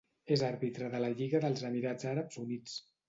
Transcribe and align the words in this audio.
És 0.35 0.43
àrbitre 0.47 0.87
de 0.95 1.01
la 1.03 1.11
lliga 1.19 1.41
dels 1.45 1.61
Emirats 1.69 2.09
Àrabs 2.15 2.41
Units. 2.47 2.81